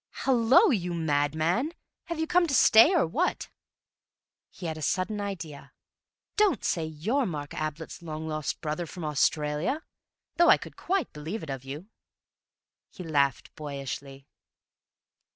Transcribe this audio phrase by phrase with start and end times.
[0.25, 1.73] "Hallo, you madman,
[2.05, 3.49] have you come to stay, or what?"
[4.49, 5.73] He had a sudden idea.
[6.37, 9.83] "Don't say you're Mark Ablett's long lost brother from Australia,
[10.37, 11.87] though I could quite believe it of you."
[12.89, 14.25] He laughed boyishly.